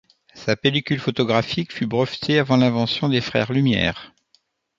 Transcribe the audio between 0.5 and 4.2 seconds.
pellicule photographique fut brevetée avant l'invention des frères Lumière.